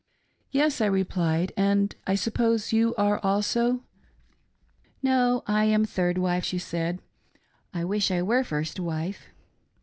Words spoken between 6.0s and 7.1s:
wife," she said,"